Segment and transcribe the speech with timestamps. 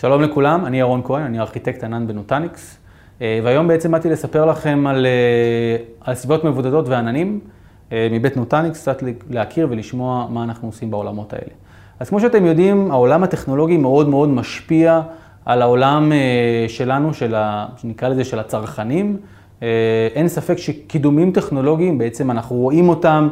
[0.00, 2.78] שלום לכולם, אני ירון כהן, אני ארכיטקט ענן בנוטניקס,
[3.22, 7.40] אה, והיום בעצם באתי לספר לכם על, אה, על סביבות מבודדות ועננים
[7.92, 11.52] אה, מבית נוטניקס, קצת להכיר ולשמוע מה אנחנו עושים בעולמות האלה.
[12.00, 15.00] אז כמו שאתם יודעים, העולם הטכנולוגי מאוד מאוד משפיע
[15.44, 16.12] על העולם
[16.68, 19.16] שלנו, של ה, שנקרא לזה של הצרכנים.
[20.14, 23.28] אין ספק שקידומים טכנולוגיים, בעצם אנחנו רואים אותם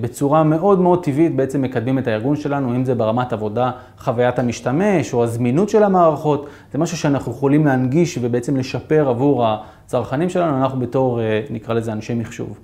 [0.00, 5.14] בצורה מאוד מאוד טבעית בעצם מקדמים את הארגון שלנו, אם זה ברמת עבודה, חוויית המשתמש
[5.14, 10.80] או הזמינות של המערכות, זה משהו שאנחנו יכולים להנגיש ובעצם לשפר עבור הצרכנים שלנו, אנחנו
[10.80, 12.58] בתור, אה, נקרא לזה, אנשי מחשוב.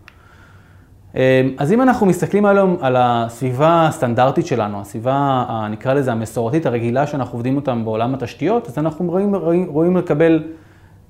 [1.16, 7.06] אה, אז אם אנחנו מסתכלים היום על הסביבה הסטנדרטית שלנו, הסביבה, נקרא לזה המסורתית, הרגילה
[7.06, 10.42] שאנחנו עובדים אותם בעולם התשתיות, אז אנחנו רואים, רואים, רואים לקבל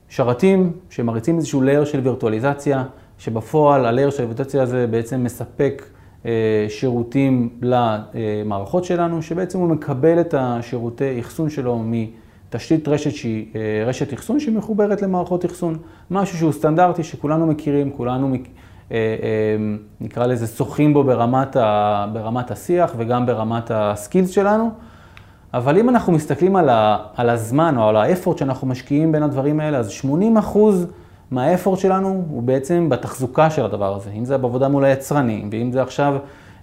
[0.08, 2.84] שרתים שמריצים איזשהו לייר של וירטואליזציה,
[3.20, 5.82] שבפועל ה-layer של הוויטציה הזה בעצם מספק
[6.26, 13.84] אה, שירותים למערכות שלנו, שבעצם הוא מקבל את השירותי אחסון שלו מתשתית רשת שהיא אה,
[13.86, 15.76] רשת אחסון שהיא מחוברת למערכות אחסון.
[16.10, 18.36] משהו שהוא סטנדרטי, שכולנו מכירים, כולנו
[18.92, 18.96] אה,
[20.00, 24.70] נקרא לזה שוחים בו ברמת, ה, ברמת השיח וגם ברמת הסקילס שלנו.
[25.54, 29.60] אבל אם אנחנו מסתכלים על, ה, על הזמן או על האפורט שאנחנו משקיעים בין הדברים
[29.60, 30.86] האלה, אז 80 אחוז
[31.30, 35.82] מהאפורט שלנו הוא בעצם בתחזוקה של הדבר הזה, אם זה בעבודה מול היצרנים, ואם זה
[35.82, 36.16] עכשיו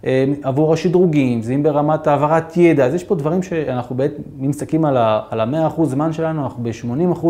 [0.05, 4.49] אה, עבור השדרוגים, זה אם ברמת העברת ידע, אז יש פה דברים שאנחנו בעצם, אם
[4.49, 7.27] מסתכלים על ה-100% זמן שלנו, אנחנו ב-80%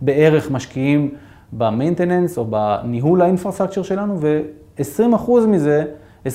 [0.00, 1.10] בערך משקיעים
[1.52, 5.84] במיינטננס או בניהול האינפרסטרקצ'ר שלנו, ו-20% מזה,
[6.26, 6.28] 20%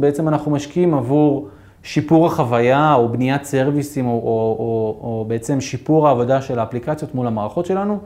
[0.00, 1.48] בעצם אנחנו משקיעים עבור
[1.82, 4.18] שיפור החוויה או בניית סרוויסים או, או,
[4.58, 7.98] או, או בעצם שיפור העבודה של האפליקציות מול המערכות שלנו.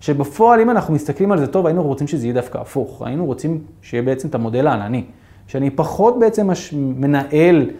[0.00, 3.02] שבפועל, אם אנחנו מסתכלים על זה טוב, היינו רוצים שזה יהיה דווקא הפוך.
[3.02, 5.04] היינו רוצים שיהיה בעצם את המודל הענני.
[5.46, 6.74] שאני פחות בעצם מש...
[6.76, 7.70] מנהל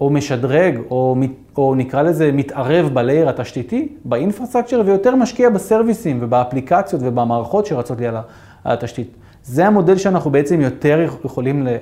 [0.00, 1.16] או משדרג, או,
[1.56, 8.16] או נקרא לזה מתערב בלייר התשתיתי, באינפרסטרקצ'ר, ויותר משקיע בסרוויסים ובאפליקציות ובמערכות שרצות לי על
[8.64, 9.16] התשתית.
[9.42, 11.76] זה המודל שאנחנו בעצם יותר יכולים אה,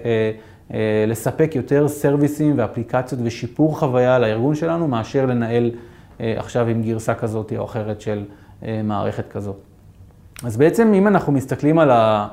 [0.74, 5.70] אה, לספק יותר סרוויסים ואפליקציות ושיפור חוויה לארגון שלנו, מאשר לנהל
[6.20, 8.24] אה, עכשיו עם גרסה כזאת או אחרת של
[8.84, 9.69] מערכת כזאת.
[10.44, 12.28] אז בעצם אם אנחנו מסתכלים על, ה,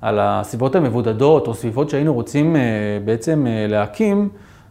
[0.00, 2.60] על הסביבות המבודדות, או סביבות שהיינו רוצים אה,
[3.04, 4.28] בעצם אה, להקים,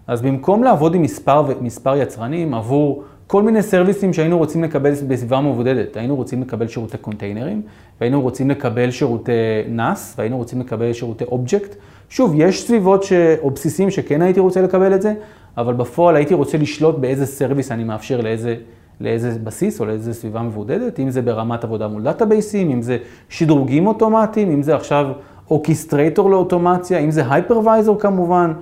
[0.07, 5.41] אז במקום לעבוד עם מספר, מספר יצרנים עבור כל מיני סרוויסים שהיינו רוצים לקבל בסביבה
[5.41, 7.61] מבודדת, היינו רוצים לקבל שירותי קונטיינרים,
[8.01, 9.31] והיינו רוצים לקבל שירותי
[9.77, 11.75] NAS, והיינו רוצים לקבל שירותי אובייקט.
[12.09, 13.13] שוב, יש סביבות ש...
[13.41, 15.13] או בסיסים שכן הייתי רוצה לקבל את זה,
[15.57, 18.55] אבל בפועל הייתי רוצה לשלוט באיזה service אני מאפשר לאיזה
[18.99, 22.97] לאיזה בסיס או לאיזה סביבה מבודדת, אם זה ברמת עבודה מול database ים, אם זה
[23.29, 25.07] שדרוגים אוטומטיים, אם זה עכשיו
[25.51, 28.53] orchestrator לאוטומציה, אם זה hypervisor כמובן,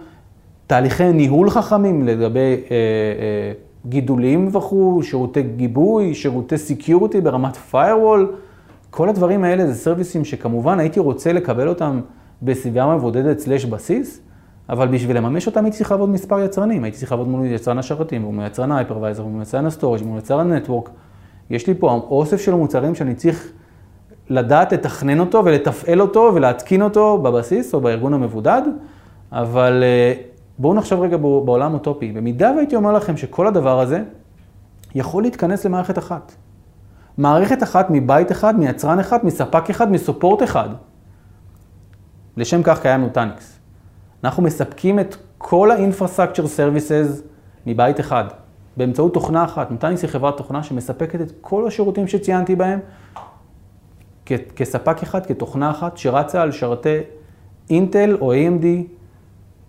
[0.68, 3.52] תהליכי ניהול חכמים לגבי אה, אה,
[3.86, 8.26] גידולים וכו', שירותי גיבוי, שירותי security ברמת firewall,
[8.90, 12.00] כל הדברים האלה זה service ים שכמובן הייתי רוצה לקבל אותם
[12.42, 14.22] בסביבה מבודדת slash בסיס,
[14.70, 18.22] אבל בשביל לממש אותם הייתי צריך לעבוד מספר יצרנים, הייתי צריך לעבוד מול יצרן השרתים,
[18.22, 20.90] מול יצרן ה hypervisor, מול יצרן ה storage, מול יצרן ה network.
[21.50, 23.52] יש לי פה אוסף של מוצרים שאני צריך
[24.30, 28.62] לדעת לתכנן אותו ולתפעל אותו ולהתקין אותו בבסיס או בארגון המבודד,
[29.32, 30.14] אבל אה,
[30.58, 32.12] בואו נחשוב רגע בעולם אוטופי.
[32.12, 34.04] במידה והייתי אומר לכם שכל הדבר הזה
[34.96, 36.32] יכול להתכנס למערכת אחת.
[37.18, 40.70] מערכת אחת מבית אחד, מיצרן אחד, מספק אחד, מ support אחד.
[42.38, 43.59] לשם כך קיים נוטניקס.
[44.24, 47.22] אנחנו מספקים את כל ה-infrastructure services
[47.66, 48.26] מבית אחד,
[48.78, 49.72] באמצעות תוכנה אחת.
[49.72, 52.80] נוטניקס היא חברת תוכנה שמספקת את כל השירותים שציינתי בהם
[54.56, 56.98] כספק אחד, כתוכנה אחת, שרצה על שרתי
[57.70, 58.66] אינטל או AMD,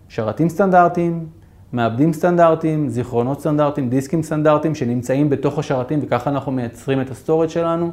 [0.08, 1.26] שרתים סטנדרטיים,
[1.72, 7.48] מעבדים סטנדרטיים, זיכרונות סטנדרטיים, דיסקים סטנדרטיים שנמצאים בתוך השרתים וככה אנחנו מייצרים את ה storage
[7.48, 7.90] שלנו.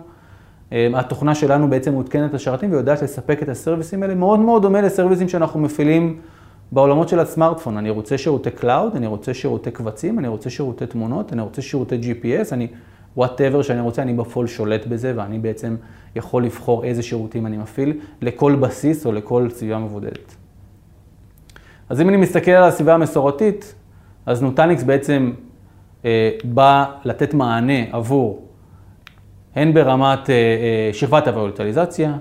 [0.72, 4.62] אה, התוכנה שלנו בעצם מעודכנת לשרתים ויודעת לספק את ה service ים האלה, מאוד מאוד
[4.62, 6.20] דומה ל service ים שאנחנו מפעילים
[6.72, 11.34] בעולמות של הסמארטפון, אני רוצה שירותי cloud, אני רוצה שירותי קבצים, אני רוצה שירותי תמונות,
[11.34, 12.68] אני רוצה שירותי GPS, אני,
[13.18, 15.76] whatever שאני רוצה, אני בפועל שולט בזה ואני בעצם
[16.16, 20.36] יכול לבחור איזה שירותים אני מפעיל לכל בסיס או לכל סביבה מבודדת.
[21.90, 23.76] אז אם אני מסתכל על הסביבה המסורתית,
[24.26, 25.32] אז נוטניקס בעצם
[26.06, 28.46] אה, בא לתת מענה עבור,
[29.56, 32.18] הן ברמת אה, אה, שכבת הוויולטליזציה,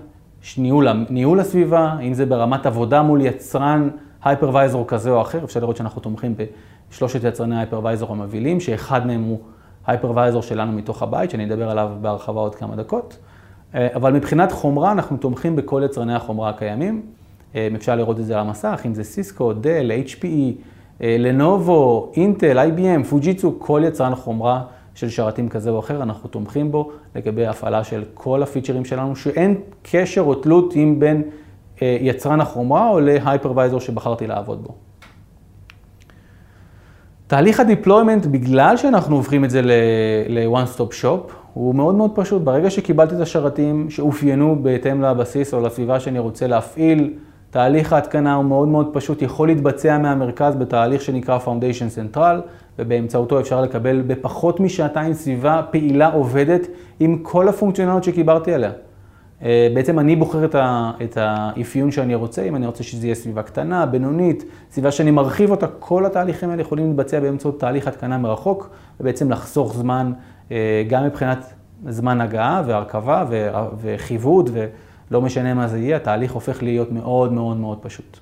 [0.59, 3.89] ניהול, ניהול הסביבה, אם זה ברמת עבודה מול יצרן
[4.29, 6.35] הייפרוויזור כזה או אחר, אפשר לראות שאנחנו תומכים
[6.91, 9.39] בשלושת יצרני הייפרוויזור המובילים, שאחד מהם הוא
[9.87, 13.19] הייפרוויזור שלנו מתוך הבית, שאני אדבר עליו בהרחבה עוד כמה דקות.
[13.75, 17.03] אה, אבל מבחינת חומרה, אנחנו תומכים בכל יצרני החומרה הקיימים.
[17.55, 20.53] אה, אפשר לראות את זה על המסך, אם זה סיסקו, דל, HPE,
[21.01, 24.63] לנובו, אינטל, IBM, פוג'יצו, כל יצרן חומרה
[24.95, 29.61] של שרתים כזה או אחר, אנחנו תומכים בו לגבי הפעלה של כל הפיצ'רים שלנו, שאין
[29.83, 31.29] קשר או תלות עם בין אה,
[31.83, 34.75] יצרן החומרה או ל hypervisor שבחרתי לעבוד בו.
[37.27, 39.61] תהליך ה deployment, בגלל שאנחנו הופכים את זה
[40.29, 42.43] ל-one stop shop, הוא מאוד מאוד פשוט.
[42.43, 47.15] ברגע שקיבלתי את השרתים שאופיינו בהתאם לבסיס או לסביבה שאני רוצה להפעיל,
[47.51, 52.37] תהליך ההתקנה הוא מאוד מאוד פשוט, יכול להתבצע מהמרכז בתהליך שנקרא Foundation Central,
[52.79, 56.67] ובאמצעותו אפשר לקבל בפחות משעתיים סביבה פעילה עובדת
[57.01, 58.71] עם כל הפונקציונליות שקיברתי עליה.
[59.43, 60.45] אה, בעצם אני בוחר
[61.03, 65.51] את האפיון שאני רוצה, אם אני רוצה שזה יהיה סביבה קטנה, בינונית, סביבה שאני מרחיב
[65.51, 70.13] אותה, כל התהליכים האלה יכולים להתבצע באמצעות תהליך התקנה מרחוק, ובעצם לחסוך זמן,
[70.51, 71.53] אה, גם מבחינת
[71.89, 73.25] זמן הגעה והרכבה
[73.81, 78.19] וחיווט, ולא משנה מה זה יהיה, התהליך הופך להיות מאוד מאוד מאוד פשוט.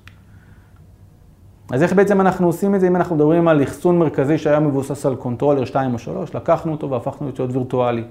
[1.71, 5.05] אז איך בעצם אנחנו עושים את זה אם אנחנו מדברים על אחסון מרכזי שהיה מבוסס
[5.05, 8.03] על controller 2 או 3, לקחנו אותו והפכנו אותו להיות וירטואלי.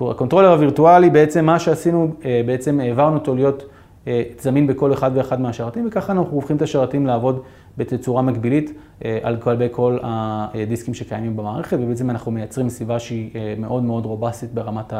[0.00, 3.64] ה controller הווירטואלי, בעצם מה שעשינו, אה, בעצם העברנו אותו להיות
[4.06, 7.42] אה, זמין בכל אחד ואחד מהשרתים, וככה אנחנו הופכים את השרתים לעבוד
[7.78, 8.72] בתצורה מקבילית
[9.04, 14.54] אה, על גבי כל הדיסקים שקיימים במערכת, ובעצם אנחנו מייצרים סביבה שהיא מאוד מאוד רובסטית
[14.54, 14.92] ברמת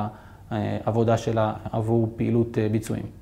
[0.50, 3.19] העבודה שלה עבור פעילות ביצועים.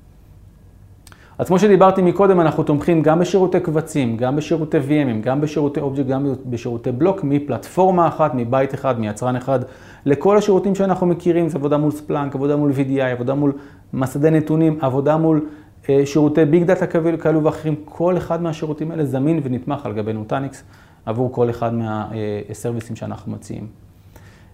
[1.39, 6.09] אז כמו שדיברתי מקודם, אנחנו תומכים גם בשירותי קבצים, גם בשירותי VMים, גם בשירותי אובייקט,
[6.09, 9.59] גם בשירותי בלוק, מפלטפורמה אחת, מבית אחד, מיצרן אחד,
[10.05, 13.53] לכל השירותים שאנחנו מכירים, זה עבודה מול Splunk, עבודה מול VDI, עבודה מול
[13.93, 15.45] מסדי נתונים, עבודה מול
[15.89, 16.87] אה, שירותי ביג דאטה
[17.21, 20.63] כאלו ואחרים, כל אחד מהשירותים האלה זמין ונתמך על גבי Nutanix
[21.05, 23.67] עבור כל אחד מהסרוויסים שאנחנו מציעים.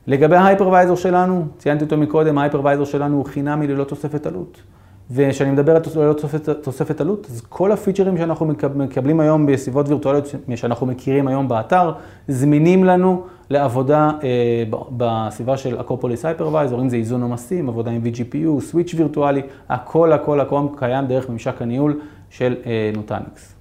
[0.08, 4.75] לגבי ההייפרוויזור שלנו, ציינתי אותו מקודם, ההייפרוויזור שלנו הוא חינמי ללא תוספת עלות.
[5.12, 5.82] וכשאני מדבר על
[6.14, 11.92] תוספת, תוספת עלות, אז כל הפיצ'רים שאנחנו מקבלים היום בסביבות וירטואליות שאנחנו מכירים היום באתר,
[12.28, 14.64] זמינים לנו לעבודה אה,
[14.98, 20.40] בסביבה של אקופוליס הייפרוויזור, אם זה איזון עומסים, עבודה עם vGPU, סוויץ' וירטואלי, הכל הכל
[20.40, 22.00] הכל קיים דרך ממשק הניהול
[22.30, 23.56] של אה, נוטניקס.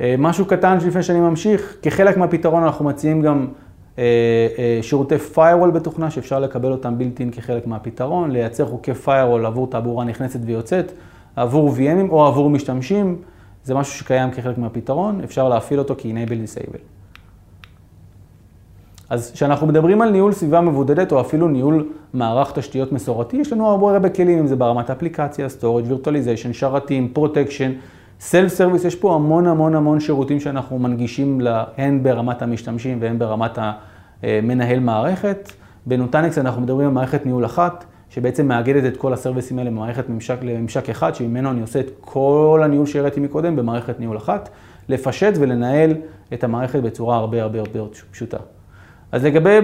[0.00, 3.46] אה, משהו קטן לפני שאני ממשיך, כחלק מהפתרון אנחנו מציעים גם
[4.82, 10.40] שירותי firewall בתוכנה שאפשר לקבל אותם בילטין כחלק מהפתרון, לייצר חוקי firewall עבור תעבורה נכנסת
[10.44, 10.92] ויוצאת,
[11.36, 13.16] עבור VMים או עבור משתמשים,
[13.64, 16.78] זה משהו שקיים כחלק מהפתרון, אפשר להפעיל אותו כ-enable disable.
[19.10, 23.70] אז כשאנחנו מדברים על ניהול סביבה מבודדת או אפילו ניהול מערך תשתיות מסורתי, יש לנו
[23.70, 27.70] הרבה הרבה כלים, אם זה ברמת אפליקציה, storage, virtualization, שרתים, protection,
[28.20, 31.40] self service, יש פה המון המון המון שירותים שאנחנו מנגישים
[31.76, 33.58] הן ברמת המשתמשים והן ברמת
[34.22, 35.52] המנהל מערכת.
[35.86, 40.08] ב Nutanix אנחנו מדברים על מערכת ניהול אחת, שבעצם מאגדת את כל הסרוויסים האלה במערכת
[40.08, 44.48] ממשק לממשק אחד, שממנו אני עושה את כל הניהול שהראיתי מקודם במערכת ניהול אחת,
[44.88, 45.94] לפשט ולנהל
[46.34, 47.80] את המערכת בצורה הרבה הרבה הרבה
[48.10, 48.38] פשוטה.
[49.12, 49.58] אז לגבי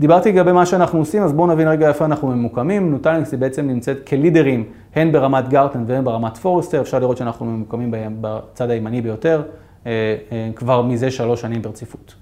[0.00, 2.90] דיברתי לגבי מה שאנחנו עושים, אז בואו נבין רגע איפה אנחנו ממוקמים.
[2.90, 4.64] Nutanix היא בעצם נמצאת כלידרים,
[4.94, 6.80] הן ברמת Gartner והן ברמת Forrester.
[6.80, 9.42] אפשר לראות שאנחנו ממוקמים בצד הימני ביותר,
[9.86, 12.14] אה, אה, כבר מזה שלוש שנים ברציפות.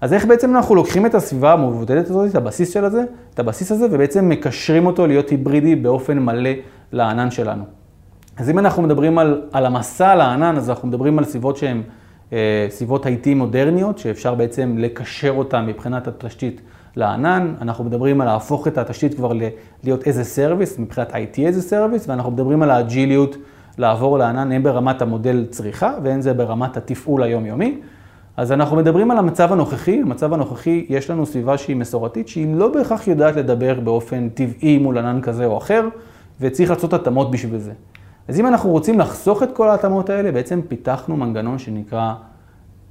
[0.00, 3.04] אז איך בעצם אנחנו לוקחים את הסביבה המבודדת הזאת, את הבסיס של הזה,
[3.34, 6.50] את הבסיס הזה, ובעצם מקשרים אותו להיות היברידי באופן מלא
[6.92, 7.64] לענן שלנו.
[8.36, 11.82] אז אם אנחנו מדברים על, על המסע לענן, אז אנחנו מדברים על סביבות שהן
[12.32, 16.60] אה, סביבות IT מודרניות, שאפשר בעצם לקשר אותן מבחינת התשתית
[16.98, 19.32] לענן, אנחנו מדברים על להפוך את התשתית כבר
[19.84, 23.36] להיות as a service, מבחינת IT as a service, ואנחנו מדברים על האג'יליות
[23.78, 27.80] לעבור לענן, הן ברמת המודל צריכה והן זה ברמת התפעול היומיומי.
[28.36, 32.68] אז אנחנו מדברים על המצב הנוכחי, המצב הנוכחי, יש לנו סביבה שהיא מסורתית, שהיא לא
[32.68, 35.88] בהכרח יודעת לדבר באופן טבעי מול ענן כזה או אחר,
[36.40, 37.72] וצריך לעשות התאמות בשביל זה.
[38.28, 42.14] אז אם אנחנו רוצים לחסוך את כל ההתאמות האלה, בעצם פיתחנו מנגנון שנקרא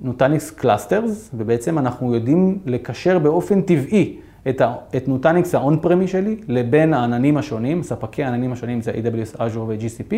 [0.01, 4.17] Nutanix Clusters, ובעצם אנחנו יודעים לקשר באופן טבעי
[4.49, 4.61] את,
[4.95, 10.15] את Nutanix ה on-prem שלי לבין העננים השונים, ספקי העננים השונים זה AWS, Azure ו-GCP,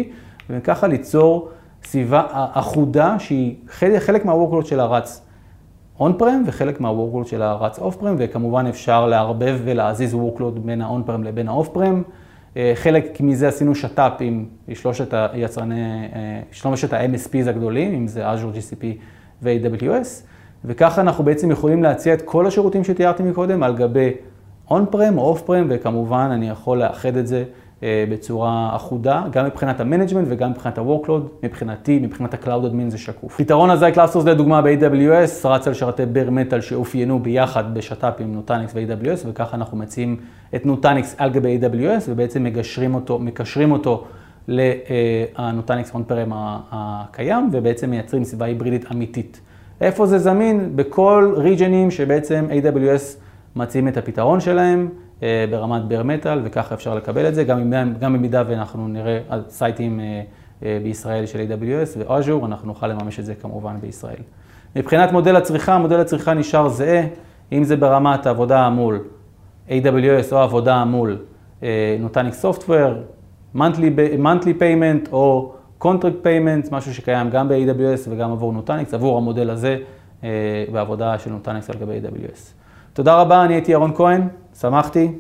[0.50, 1.50] וככה ליצור
[1.84, 5.26] סביבה אחודה שהיא חלק, חלק מה workload שלה רץ
[6.00, 11.24] on-prem וחלק מה workload שלה רץ off-prem, וכמובן אפשר לערבב ולהזיז workload בין ה on-prem
[11.24, 12.04] לבין ה off-prem.
[12.58, 18.56] אה, חלק מזה עשינו שת"פ עם שלושת היצרני, אה, שלושת ה-MSPs הגדולים, אם זה Azure,
[18.56, 18.86] GCP
[19.44, 20.08] ו-AWS,
[20.66, 24.12] וככה אנחנו בעצם יכולים להציע את כל השירותים שתיארתי מקודם על גבי
[24.70, 27.44] on-prem או off-prem, וכמובן אני יכול לאחד את זה
[27.84, 32.98] אה, בצורה אחודה, גם מבחינת ה management וגם מבחינת ה-workload, מבחינתי, מבחינת ה-cloud admin זה
[32.98, 33.38] שקוף.
[33.38, 38.74] פתרון הזה, Clusters לדוגמה ב-AWS, רץ על שרתי bare metal שאופיינו ביחד בשת"פ עם Nutanix
[38.76, 40.18] ו-AWS, וככה אנחנו מציעים
[40.56, 44.06] את נוטניקס על גבי AWS, ובעצם מגשרים אותו, מקשרים אותו
[44.50, 46.32] לנוטניקס און-פרם
[46.72, 49.42] הקיים, ובעצם מייצרים סביבה היברידית אמיתית.
[49.82, 50.72] איפה זה זמין?
[50.76, 53.18] בכל ריג'נים שבעצם AWS
[53.56, 54.90] מציעים את הפתרון שלהם
[55.50, 60.00] ברמת bare metal, וככה אפשר לקבל את זה, גם, גם במידה ואנחנו נראה על סייטים
[60.62, 64.22] בישראל של AWS ו-Azure, אנחנו נוכל לממש את זה כמובן בישראל.
[64.76, 67.04] מבחינת מודל הצריכה, מודל הצריכה נשאר זהה,
[67.52, 69.00] אם זה ברמת העבודה מול
[69.70, 71.18] AWS או עבודה מול
[72.00, 72.94] נוטניק סופטוור,
[73.56, 79.50] monthly, monthly payment או contract payment, משהו שקיים גם ב-AWS וגם עבור נוטניקס, עבור המודל
[79.50, 79.78] הזה
[80.72, 82.54] בעבודה של נוטניקס על גבי AWS.
[82.94, 84.22] תודה רבה, אני הייתי ירון כהן,
[84.60, 85.12] שמחתי.